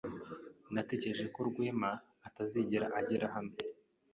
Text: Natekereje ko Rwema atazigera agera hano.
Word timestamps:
Natekereje 0.73 1.25
ko 1.33 1.39
Rwema 1.49 1.91
atazigera 2.27 2.87
agera 2.99 3.25
hano. 3.35 3.53